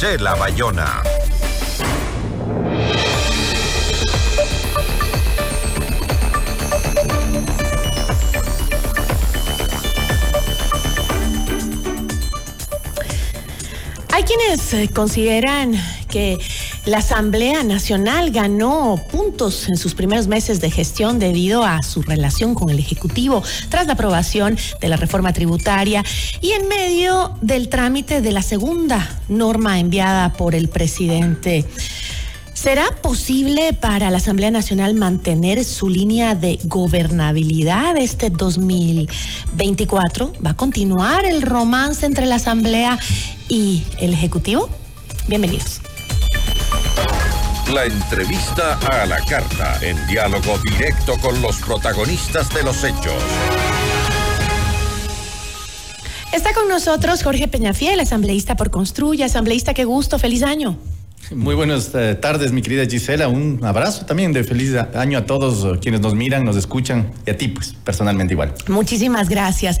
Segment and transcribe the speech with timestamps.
[0.00, 1.02] Gisela Bayona.
[14.10, 15.74] Hay quienes eh, consideran
[16.08, 16.38] que
[16.90, 22.56] la Asamblea Nacional ganó puntos en sus primeros meses de gestión debido a su relación
[22.56, 26.04] con el Ejecutivo tras la aprobación de la reforma tributaria
[26.40, 31.64] y en medio del trámite de la segunda norma enviada por el presidente.
[32.54, 40.32] ¿Será posible para la Asamblea Nacional mantener su línea de gobernabilidad este 2024?
[40.44, 42.98] ¿Va a continuar el romance entre la Asamblea
[43.48, 44.68] y el Ejecutivo?
[45.28, 45.80] Bienvenidos.
[47.72, 53.22] La entrevista a la carta, en diálogo directo con los protagonistas de los hechos.
[56.32, 59.26] Está con nosotros Jorge Peñafiel, asambleísta por Construya.
[59.26, 60.78] Asambleísta, qué gusto, feliz año.
[61.34, 63.28] Muy buenas eh, tardes, mi querida Gisela.
[63.28, 67.30] Un abrazo también de feliz año a todos eh, quienes nos miran, nos escuchan y
[67.30, 68.54] a ti, pues, personalmente igual.
[68.66, 69.78] Muchísimas gracias.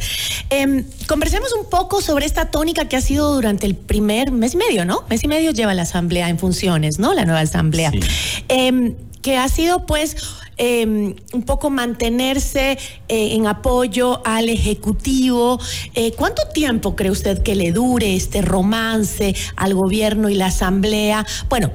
[0.50, 4.58] Em, conversemos un poco sobre esta tónica que ha sido durante el primer mes y
[4.58, 5.04] medio, ¿no?
[5.10, 7.14] Mes y medio lleva la asamblea en funciones, ¿no?
[7.14, 7.90] La nueva asamblea.
[7.90, 8.00] Sí.
[8.48, 10.16] Em, que ha sido, pues,
[10.62, 12.72] em, un poco mantenerse
[13.08, 15.58] eh, en apoyo al Ejecutivo.
[15.94, 21.26] Eh, ¿Cuánto tiempo cree usted que le dure este romance al gobierno y la Asamblea?
[21.48, 21.70] Bueno,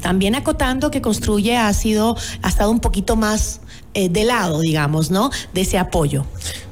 [0.00, 3.60] también acotando que Construye ha sido, ha estado un poquito más
[3.94, 5.30] eh, de lado, digamos, ¿no?
[5.52, 6.24] De ese apoyo.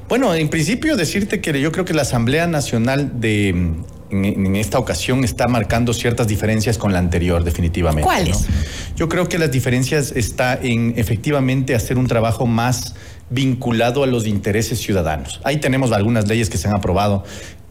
[0.08, 3.74] Bueno, en principio decirte que yo creo que la Asamblea Nacional de
[4.10, 8.04] en, en esta ocasión está marcando ciertas diferencias con la anterior, definitivamente.
[8.04, 8.42] ¿Cuáles?
[8.42, 8.56] ¿no?
[8.96, 12.94] Yo creo que las diferencias está en efectivamente hacer un trabajo más
[13.28, 15.40] vinculado a los intereses ciudadanos.
[15.44, 17.24] Ahí tenemos algunas leyes que se han aprobado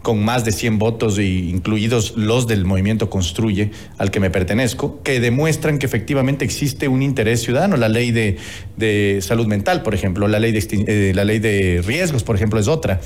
[0.06, 5.20] con más de 100 votos, incluidos los del movimiento Construye, al que me pertenezco, que
[5.20, 7.76] demuestran que efectivamente existe un interés ciudadano.
[7.76, 8.38] La ley de,
[8.78, 12.60] de salud mental, por ejemplo, la ley de, eh, la ley de riesgos, por ejemplo,
[12.60, 13.02] es otra.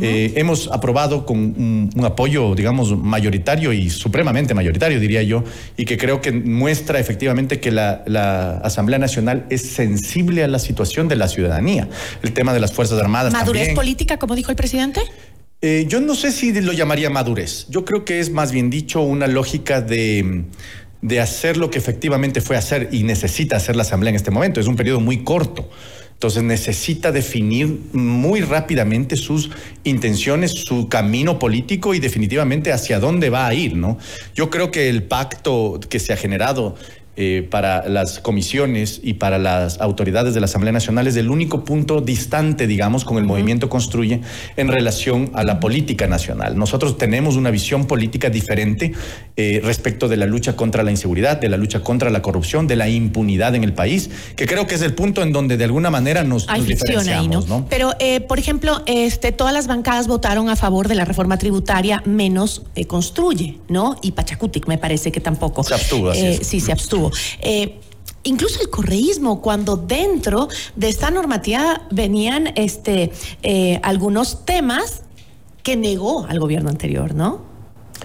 [0.00, 5.42] Eh, hemos aprobado con un, un apoyo, digamos, mayoritario y supremamente mayoritario, diría yo,
[5.76, 10.60] y que creo que muestra efectivamente que la, la Asamblea Nacional es sensible a la
[10.60, 11.88] situación de la ciudadanía.
[12.22, 13.32] El tema de las Fuerzas Armadas.
[13.32, 13.74] ¿Madurez también.
[13.74, 15.00] política, como dijo el presidente?
[15.68, 17.66] Eh, yo no sé si lo llamaría madurez.
[17.68, 20.44] Yo creo que es más bien dicho una lógica de,
[21.02, 24.60] de hacer lo que efectivamente fue hacer y necesita hacer la Asamblea en este momento.
[24.60, 25.68] Es un periodo muy corto.
[26.12, 29.50] Entonces necesita definir muy rápidamente sus
[29.82, 33.98] intenciones, su camino político y definitivamente hacia dónde va a ir, ¿no?
[34.36, 36.76] Yo creo que el pacto que se ha generado
[37.18, 41.64] eh, para las comisiones y para las autoridades de la Asamblea Nacional es el único
[41.64, 44.20] punto distante, digamos, con el movimiento Construye
[44.56, 46.58] en relación a la política nacional.
[46.58, 48.92] Nosotros tenemos una visión política diferente
[49.36, 52.76] eh, respecto de la lucha contra la inseguridad, de la lucha contra la corrupción, de
[52.76, 55.90] la impunidad en el país, que creo que es el punto en donde de alguna
[55.90, 57.40] manera nos, Hay nos fricción ahí, ¿no?
[57.40, 57.66] diferenciamos, ¿no?
[57.70, 62.02] Pero, eh, por ejemplo, este, todas las bancadas votaron a favor de la reforma tributaria,
[62.04, 63.96] menos Construye, ¿no?
[64.02, 65.64] Y Pachacutic, me parece que tampoco.
[65.64, 66.46] Se abstuvo, así es.
[66.46, 67.05] Sí, se abstuvo.
[67.40, 67.80] Eh,
[68.28, 73.12] Incluso el correísmo, cuando dentro de esta normativa venían este,
[73.44, 75.02] eh, algunos temas
[75.62, 77.44] que negó al gobierno anterior, ¿no?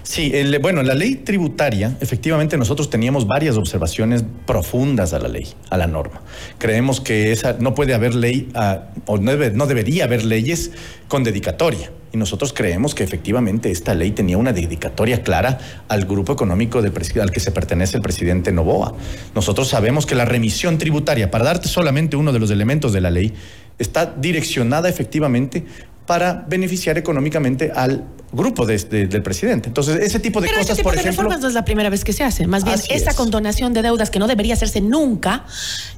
[0.04, 5.48] Sí, el- bueno, la ley tributaria, efectivamente nosotros teníamos varias observaciones profundas a la ley,
[5.70, 6.22] a la norma.
[6.58, 10.70] Creemos que esa no puede haber ley, ah, o no, debe- no debería haber leyes
[11.08, 11.90] con dedicatoria.
[12.12, 15.58] Y nosotros creemos que efectivamente esta ley tenía una dedicatoria clara
[15.88, 18.94] al grupo económico del al que se pertenece el presidente Novoa.
[19.34, 23.10] Nosotros sabemos que la remisión tributaria, para darte solamente uno de los elementos de la
[23.10, 23.32] ley,
[23.78, 25.64] está direccionada efectivamente
[26.06, 29.68] para beneficiar económicamente al grupo de- de- del presidente.
[29.68, 31.22] Entonces, ese tipo de Pero cosas, este tipo por de ejemplo...
[31.22, 32.46] reformas no es la primera vez que se hace.
[32.46, 33.16] Más bien, esta es.
[33.16, 35.44] condonación de deudas que no debería hacerse nunca,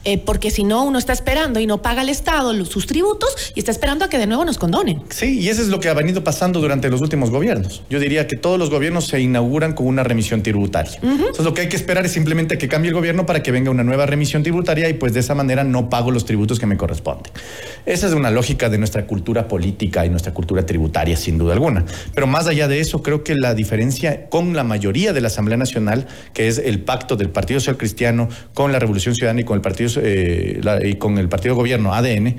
[0.05, 3.53] eh, porque si no, uno está esperando y no paga el Estado los- sus tributos
[3.55, 5.03] y está esperando a que de nuevo nos condonen.
[5.11, 7.83] Sí, y eso es lo que ha venido pasando durante los últimos gobiernos.
[7.91, 10.99] Yo diría que todos los gobiernos se inauguran con una remisión tributaria.
[11.03, 13.71] Entonces lo que hay que esperar es simplemente que cambie el gobierno para que venga
[13.71, 16.77] una nueva remisión tributaria y pues de esa manera no pago los tributos que me
[16.77, 17.33] corresponden.
[17.87, 21.85] Esa es una lógica de nuestra cultura política y nuestra cultura tributaria, sin duda alguna.
[22.15, 25.57] Pero más allá de eso, creo que la diferencia con la mayoría de la Asamblea
[25.57, 29.57] Nacional, que es el pacto del Partido Social Cristiano con la Revolución Ciudadana y con
[29.57, 32.37] el Partido, eh, la- y con el Partido Gobierno, ADN,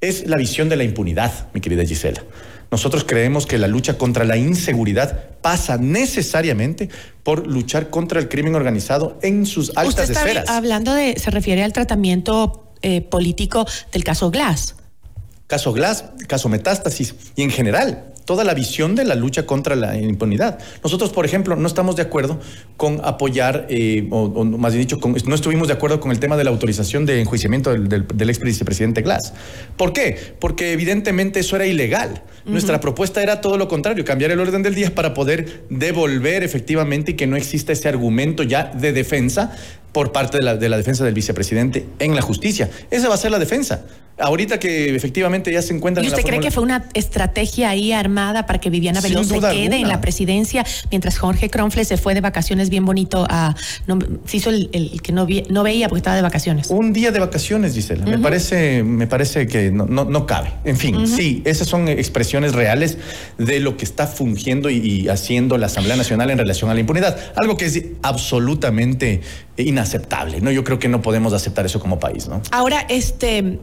[0.00, 2.22] es la visión de la impunidad, mi querida Gisela.
[2.70, 6.88] Nosotros creemos que la lucha contra la inseguridad pasa necesariamente
[7.22, 10.48] por luchar contra el crimen organizado en sus Usted altas está esferas.
[10.48, 14.74] hablando de, se refiere al tratamiento eh, político del caso Glass.
[15.46, 19.96] Caso Glass, caso Metástasis y en general toda la visión de la lucha contra la
[19.98, 20.58] impunidad.
[20.82, 22.40] Nosotros, por ejemplo, no estamos de acuerdo
[22.76, 26.44] con apoyar, eh, o, más bien dicho, no estuvimos de acuerdo con el tema de
[26.44, 29.32] la autorización de enjuiciamiento del, del, ex vicepresidente Glass.
[29.76, 30.16] ¿Por qué?
[30.38, 32.22] Porque evidentemente eso era ilegal.
[32.44, 37.12] Nuestra propuesta era todo lo contrario, cambiar el orden del día para poder devolver efectivamente
[37.12, 39.56] y que no exista ese argumento ya de defensa
[39.94, 42.68] por parte de la, de la defensa del vicepresidente en la justicia.
[42.90, 43.86] Esa va a ser la defensa.
[44.16, 46.04] Ahorita que efectivamente ya se encuentran.
[46.04, 49.76] ¿Y usted cree que fue una estrategia ahí armada para que Viviana Veloz se quede
[49.76, 53.56] en la presidencia mientras Jorge Cronfle se fue de vacaciones bien bonito a.
[54.24, 56.70] se hizo el, que no, no, veía porque estaba de vacaciones.
[56.70, 58.06] Un día de vacaciones, Gisela.
[58.06, 60.52] me, parece, me parece que no, no, cabe.
[60.64, 62.98] En fin, sí, esas son expresiones reales
[63.36, 67.18] de lo que está fungiendo y, haciendo la Asamblea Nacional en relación a la impunidad.
[67.34, 69.22] Algo que es absolutamente
[69.56, 70.40] inaceptable.
[70.40, 70.50] ¿no?
[70.50, 72.28] Yo creo que no podemos aceptar eso como país.
[72.28, 72.42] ¿no?
[72.50, 73.60] Ahora, este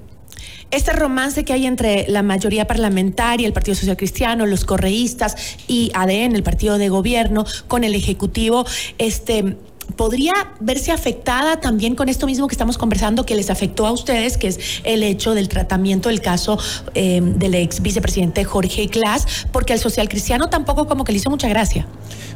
[0.71, 5.35] este romance que hay entre la mayoría parlamentaria, el Partido Social Cristiano, los correístas
[5.67, 8.65] y ADN, el partido de gobierno, con el Ejecutivo,
[8.97, 9.57] este
[9.95, 14.37] podría verse afectada también con esto mismo que estamos conversando, que les afectó a ustedes,
[14.37, 16.57] que es el hecho del tratamiento del caso
[16.93, 21.29] em, del ex vicepresidente Jorge Glass, porque al social cristiano tampoco como que le hizo
[21.29, 21.87] mucha gracia.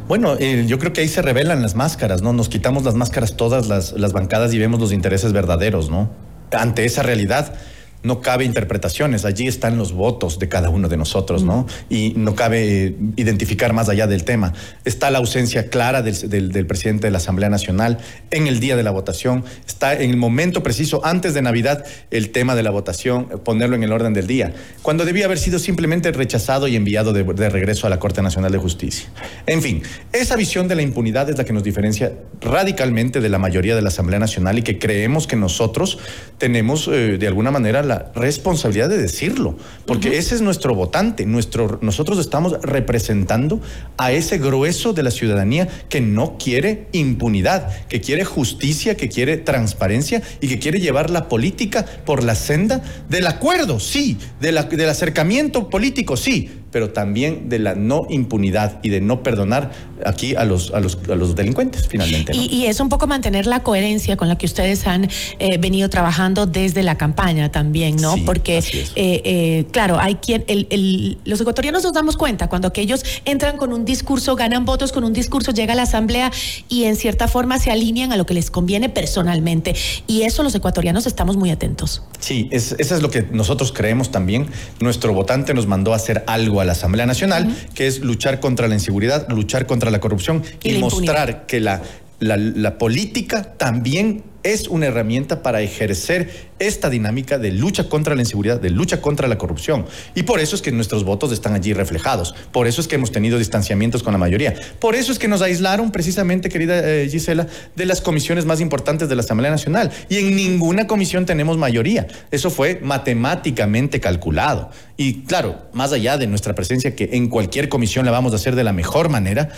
[0.07, 2.31] Bueno, eh, yo creo que ahí se revelan las máscaras, ¿no?
[2.33, 6.09] Nos quitamos las máscaras todas las, las bancadas y vemos los intereses verdaderos, ¿no?
[6.51, 7.53] Ante esa realidad
[8.03, 11.65] no cabe interpretaciones, allí están los votos de cada uno de nosotros, ¿no?
[11.89, 14.53] Y no cabe identificar más allá del tema.
[14.85, 17.97] Está la ausencia clara del, presidente de la Asamblea Nacional
[18.31, 22.29] en el día de la votación, está en el momento preciso, antes de Navidad, el
[22.29, 26.11] tema de la votación, ponerlo en el orden del día, cuando debía haber sido simplemente
[26.11, 29.09] rechazado y enviado de, regreso a la Corte Nacional de Justicia.
[29.47, 29.81] En fin,
[30.13, 33.81] esa visión de la impunidad es la que nos diferencia radicalmente de la mayoría de
[33.81, 35.97] la Asamblea Nacional y que creemos que nosotros
[36.37, 37.81] tenemos eh, de alguna manera
[38.15, 43.61] responsabilidad de decirlo, porque ese es nuestro votante, nuestro, nosotros estamos representando
[43.97, 49.37] a ese grueso de la ciudadanía que no quiere impunidad, que quiere justicia, que quiere
[49.37, 55.69] transparencia y que quiere llevar la política por la senda del acuerdo, sí, del acercamiento
[55.69, 59.71] político, sí, pero también de la no impunidad y de no perdonar
[60.05, 62.35] aquí a los, a los, a los delincuentes, finalmente.
[62.35, 66.45] Y, es un poco mantener la coherencia con la que ustedes han eh, venido trabajando
[66.45, 68.17] desde la campaña también, ¿no?
[68.25, 73.55] Porque, eh, eh, claro, hay quien, el, los ecuatorianos nos damos cuenta cuando aquellos entran
[73.55, 76.29] con un discurso, ganan votos con un discurso, llega a la asamblea
[76.67, 79.75] y en cierta forma se alinean a lo que les conviene personalmente.
[80.07, 82.03] Y eso los ecuatorianos estamos muy atentos.
[82.19, 84.47] Sí, es, eso es lo que nosotros creemos también.
[84.81, 88.75] Nuestro votante nos mandó a hacer algo la Asamblea Nacional, que es luchar contra la
[88.75, 91.81] inseguridad, luchar contra la corrupción y, mostrar que la,
[92.19, 98.61] la política también es una herramienta para ejercer esta dinámica de lucha contra la inseguridad,
[98.61, 99.87] de lucha contra la corrupción.
[100.13, 102.35] Y por eso es que nuestros votos están allí reflejados.
[102.51, 104.53] Por eso es que hemos tenido distanciamientos con la mayoría.
[104.79, 109.09] Por eso es que nos aislaron precisamente, querida eh, Gisela, de las comisiones más importantes
[109.09, 109.91] de la Asamblea Nacional.
[110.09, 112.05] Y en ninguna comisión tenemos mayoría.
[112.29, 114.69] Eso fue matemáticamente calculado.
[114.95, 118.55] Y claro, más allá de nuestra presencia, que en cualquier comisión la vamos a hacer
[118.55, 119.49] de la mejor manera,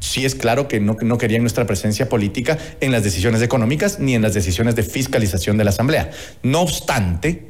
[0.00, 4.14] sí es claro que no, no, querían nuestra presencia política en las decisiones económicas ni
[4.14, 6.10] en las decisiones de fiscalización de la Asamblea.
[6.42, 7.48] No obstante,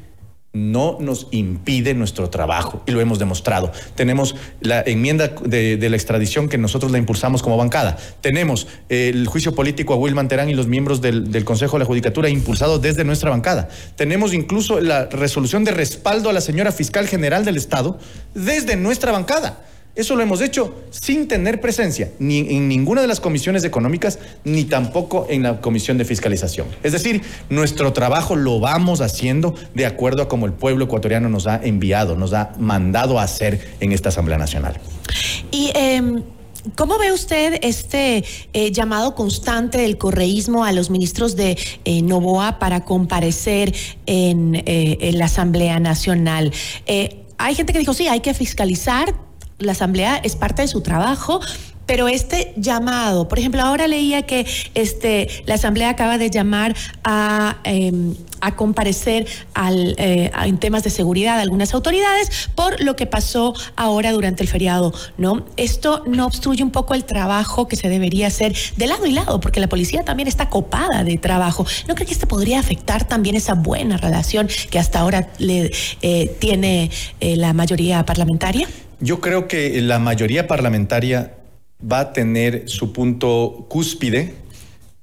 [0.53, 3.71] no nos impide nuestro trabajo y lo hemos demostrado.
[3.95, 7.97] Tenemos la enmienda de, la extradición que nosotros la impulsamos como bancada.
[8.21, 11.85] Tenemos el juicio político a Wilman Terán y los miembros del, del Consejo de la
[11.85, 13.69] Judicatura impulsado desde nuestra bancada.
[13.97, 17.99] Tenemos incluso la resolución de respaldo a la señora fiscal general del Estado
[18.35, 19.65] desde nuestra bancada.
[19.99, 24.63] Eso lo hemos hecho sin tener presencia ni en ninguna de las comisiones económicas ni
[24.63, 26.69] tampoco en la comisión de fiscalización.
[26.85, 31.49] Es decir, nuestro trabajo lo vamos haciendo de acuerdo a como el pueblo ecuatoriano nos
[31.49, 34.79] ha enviado, nos ha mandado a hacer en esta Asamblea Nacional.
[35.51, 36.23] Y em,
[36.77, 42.61] ¿Cómo ve usted este eh, llamado constante del correísmo a los ministros de eh, Novoa
[42.61, 43.75] para comparecer
[44.07, 46.53] en, eh, en, la Asamblea Nacional?
[47.39, 49.15] hay gente que dijo, sí, hay que fiscalizar,
[49.59, 51.41] la asamblea es parte de su trabajo,
[51.89, 57.57] pero este llamado, por ejemplo, ahora leía que este, la Asamblea acaba de llamar a,
[57.65, 63.07] em, a comparecer al, eh, en temas de seguridad a algunas autoridades por lo que
[63.07, 65.47] pasó ahora durante el feriado, ¿no?
[65.57, 69.41] Esto no obstruye un poco el trabajo que se debería hacer de lado y lado,
[69.41, 71.65] porque la policía también está copada de trabajo.
[71.89, 75.73] ¿No cree que esto podría afectar también esa buena relación que hasta ahora le
[76.03, 78.69] eh, tiene eh, la mayoría parlamentaria?
[79.01, 81.35] Yo creo que la mayoría parlamentaria
[81.81, 84.35] va a tener su punto cúspide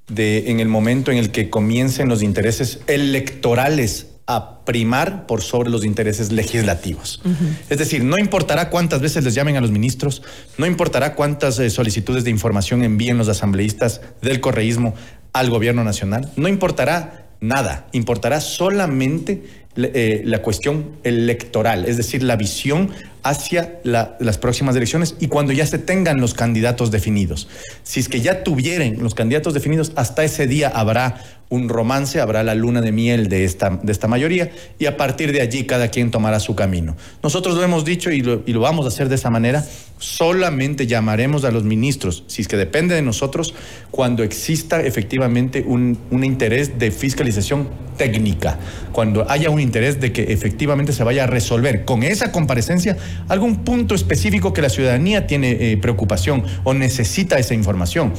[0.08, 5.70] de, en el momento en el que comiencen los intereses electorales a primar por sobre
[5.70, 7.22] los intereses legislativos.
[7.70, 10.22] Es decir, no importará cuántas veces les llamen a los ministros,
[10.58, 14.94] no importará cuántas eh, solicitudes de información envíen los asambleístas del correísmo
[15.32, 19.44] al gobierno nacional, no importará nada, importará solamente
[19.76, 22.90] eh, la cuestión electoral, es decir, la visión
[23.28, 27.48] hacia las próximas elecciones y cuando ya se tengan los candidatos definidos.
[27.82, 32.42] Si es que ya tuvieran los candidatos definidos, hasta ese día habrá un romance, habrá
[32.42, 35.88] la luna de miel de esta, de esta mayoría y a partir de allí cada
[35.88, 36.96] quien tomará su camino.
[37.22, 39.64] Nosotros lo hemos dicho y lo, y lo vamos a hacer de esa manera.
[39.98, 43.54] Solamente llamaremos a los ministros, si es que depende de nosotros,
[43.90, 48.58] cuando exista efectivamente un, un interés de fiscalización técnica,
[48.92, 52.96] cuando haya un interés de que efectivamente se vaya a resolver con esa comparecencia
[53.28, 58.12] algún punto específico que la ciudadanía tiene eh, preocupación o necesita esa información.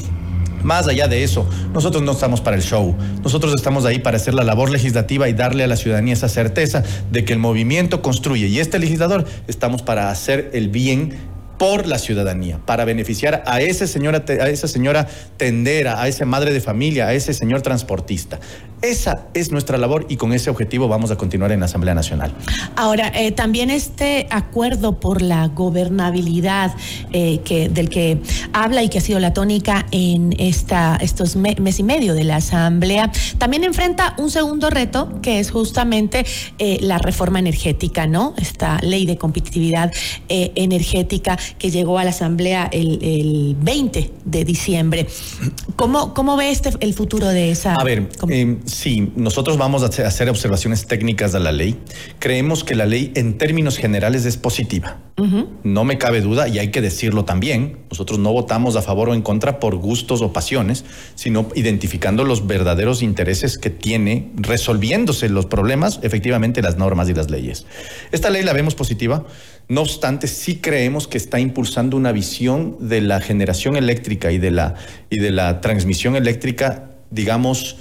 [0.64, 2.96] Más allá de eso, nosotros no estamos para el show.
[3.24, 6.84] Nosotros estamos ahí para hacer la labor legislativa y darle a la ciudadanía esa certeza
[7.12, 8.48] de que el movimiento construye.
[8.48, 11.14] Y este legislador estamos para hacer el bien
[11.58, 16.54] por la ciudadanía, para beneficiar a, ese señora, a esa señora tendera, a esa madre
[16.54, 18.40] de familia, a ese señor transportista.
[18.84, 22.32] Esa es nuestra labor y con ese objetivo vamos a continuar en la Asamblea Nacional.
[22.76, 26.76] Ahora, eh, también este acuerdo por la gobernabilidad
[27.12, 28.20] eh, que, del que
[28.54, 32.36] habla y que ha sido la tónica en esta, estos mes y medio de la
[32.36, 36.24] Asamblea, también enfrenta un segundo reto que es justamente
[36.60, 38.36] eh, la reforma energética, ¿no?
[38.38, 39.92] Esta ley de competitividad
[40.30, 45.08] energética que llegó a la Asamblea el, 20 de diciembre.
[45.76, 47.76] ¿Cómo, cómo ve este, el futuro de esa?
[47.76, 48.10] A ver,
[48.66, 51.78] Sí, nosotros vamos a hacer observaciones técnicas de la ley.
[52.20, 54.98] Creemos que la ley en términos generales es positiva.
[55.64, 57.80] No me cabe duda y hay que decirlo también.
[57.90, 62.46] Nosotros no votamos a favor o en contra por gustos o pasiones, sino identificando los
[62.46, 67.66] verdaderos intereses que tiene resolviéndose los problemas, efectivamente las normas y las leyes.
[68.12, 69.26] Esta ley la vemos positiva.
[69.68, 74.52] No obstante, sí creemos que está impulsando una visión de la generación eléctrica y de
[74.52, 74.76] la,
[75.10, 77.78] y de la transmisión eléctrica, digamos,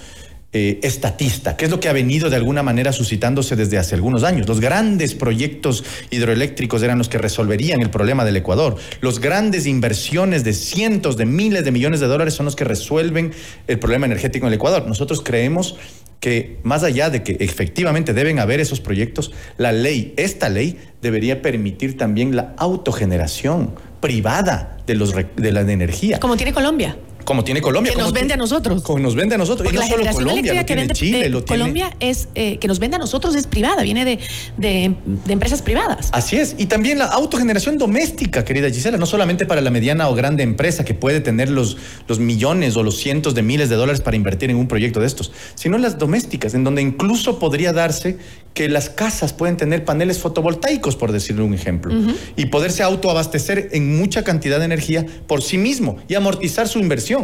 [0.59, 4.25] eh, estatista, que es lo que ha venido de alguna manera suscitándose desde hace algunos
[4.25, 4.49] años.
[4.49, 8.77] Los grandes proyectos hidroeléctricos eran los que resolverían el problema del Ecuador.
[9.03, 13.33] Los grandes inversiones de cientos de miles de millones de dólares son los que resuelven
[13.67, 14.87] el problema energético en el Ecuador.
[14.87, 15.77] Nosotros creemos
[16.21, 21.43] que más allá de que efectivamente deben haber esos proyectos, la ley, esta ley, debería
[21.43, 26.19] permitir también la autogeneración privada de, los, de la energía.
[26.19, 26.97] Como tiene Colombia
[27.27, 27.93] como tiene Colombia.
[27.93, 28.83] Que nos vende a nosotros.
[28.83, 29.71] Como nos vende a nosotros.
[29.71, 32.97] y no la solo Colombia, que vende, Chile, lo Colombia es eh, que nos vende
[32.97, 34.19] a nosotros es privada, viene de,
[34.57, 34.95] de,
[35.29, 36.09] empresas privadas.
[36.13, 36.55] Así es.
[36.57, 40.85] Y también la autogeneración doméstica, querida Gisela, no solamente para la mediana o grande empresa
[40.85, 44.51] que puede tener los, los millones o los cientos de miles de dólares para invertir
[44.51, 48.19] en un proyecto de estos, sino las domésticas, en donde incluso podría darse
[48.55, 51.95] que las casas pueden tener paneles fotovoltaicos, por decirle un ejemplo,
[52.37, 57.16] y poderse autoabastecer en mucha cantidad de energía por sí mismo y amortizar su inversión.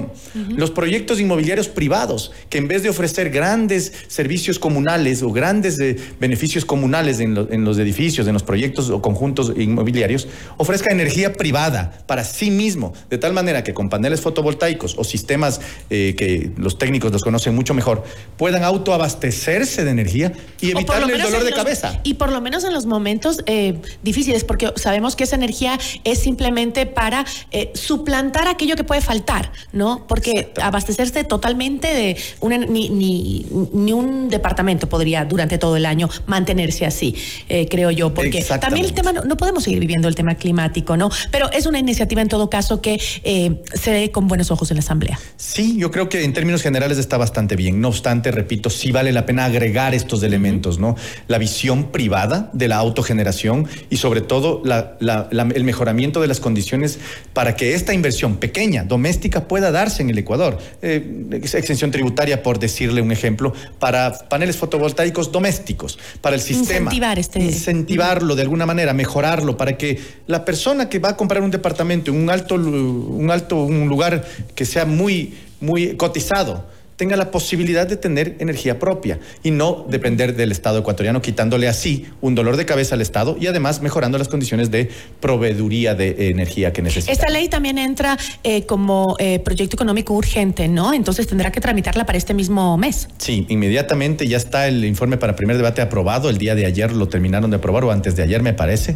[0.49, 5.97] Los proyectos inmobiliarios privados, que en vez de ofrecer grandes servicios comunales o grandes eh,
[6.21, 12.25] beneficios comunales en, los edificios, en los proyectos o conjuntos inmobiliarios, ofrezca energía privada para
[12.25, 17.13] sí mismo, de tal manera que con paneles fotovoltaicos o sistemas eh, que los técnicos
[17.13, 18.05] los conocen mucho mejor,
[18.37, 22.01] puedan autoabastecerse de energía y evitarle dolor de cabeza.
[22.05, 26.19] Y por lo menos en los momentos eh, difíciles, porque sabemos que esa energía es
[26.21, 29.82] simplemente para eh, suplantar aquello que puede faltar, ¿no?
[30.09, 36.09] Porque abastecerse totalmente de una, ni, ni, ni, un departamento podría durante todo el año
[36.27, 37.15] mantenerse así,
[37.49, 41.11] eh, creo yo, porque también el tema, no, podemos seguir viviendo el tema climático, ¿no?
[41.31, 44.83] Pero es una iniciativa en todo caso que se ve con buenos ojos en la
[44.83, 45.19] Asamblea.
[45.37, 47.81] Sí, yo creo que en términos generales está bastante bien.
[47.81, 50.97] No obstante, repito, sí vale la pena agregar estos elementos, ¿no?
[51.29, 56.99] la visión privada de la autogeneración y sobre todo el mejoramiento de las condiciones
[57.33, 60.59] para que esta inversión pequeña, doméstica, pueda darse en el Ecuador.
[60.83, 66.93] Eh, exención tributaria, por decirle un ejemplo, para paneles fotovoltaicos domésticos, para el sistema.
[66.93, 67.41] Incentivar este.
[67.41, 72.11] Incentivarlo de alguna manera, mejorarlo, para que la persona que va a comprar un departamento
[72.11, 74.25] en un alto, un alto, un lugar
[74.55, 76.67] que sea muy, muy cotizado,
[77.03, 82.07] tenga la posibilidad de tener energía propia y no depender del Estado ecuatoriano, quitándole así
[82.21, 86.73] un dolor de cabeza al Estado y además mejorando las condiciones de proveeduría de energía
[86.73, 87.11] que necesita.
[87.11, 90.95] Esta ley también entra eh, como eh, proyecto económico urgente, ¿no?
[90.95, 93.09] Entonces tendrá que tramitarla para este mismo mes.
[93.19, 96.31] Sí, inmediatamente ya está el informe para primer debate aprobado.
[96.31, 98.95] El día de ayer lo terminaron de aprobar o antes de ayer me parece.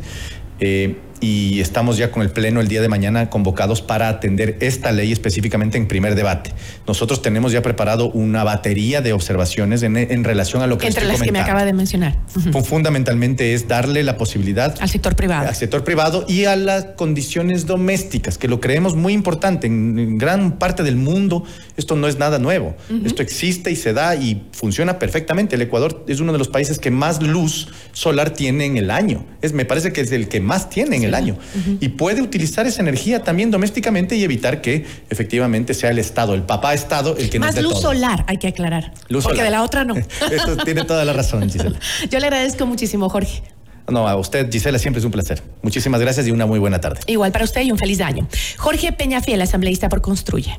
[0.61, 4.93] Eh, y estamos ya con el Pleno el día de mañana convocados para atender esta
[4.93, 6.53] ley específicamente en primer debate.
[6.87, 10.87] Nosotros tenemos ya preparado una batería de observaciones en, relación a lo que...
[10.87, 12.17] Entre las que me acaba de mencionar.
[12.65, 14.75] Fundamentalmente es darle la posibilidad...
[14.81, 15.49] Al sector privado.
[15.49, 19.67] Al sector privado y a las condiciones domésticas, que lo creemos muy importante.
[19.67, 21.45] En, gran parte del mundo
[21.77, 22.75] esto no es nada nuevo.
[23.05, 25.57] Esto existe y se da y funciona perfectamente.
[25.57, 29.27] El Ecuador es uno de los países que más luz solar tiene en el año.
[29.43, 31.37] Es, me parece que es el que más tiene en el año.
[31.81, 36.43] Y puede utilizar esa energía también domésticamente y evitar que efectivamente sea el Estado, el
[36.43, 38.93] papá Estado, el que Más luz solar, hay que aclarar.
[39.23, 39.95] porque de la otra no.
[40.31, 41.79] Esto tiene toda la razón, Gisela.
[42.11, 43.43] Yo le agradezco muchísimo, Jorge.
[43.89, 45.43] No, a usted, Gisela, siempre es un placer.
[45.63, 47.01] Muchísimas gracias y una muy buena tarde.
[47.07, 48.27] Igual para usted y un feliz año.
[48.57, 50.59] Jorge Peñafiel, asambleísta por Construye.